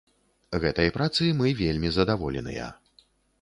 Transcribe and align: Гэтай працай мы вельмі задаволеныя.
Гэтай 0.63 0.89
працай 0.95 1.29
мы 1.41 1.51
вельмі 1.61 1.93
задаволеныя. 1.99 2.73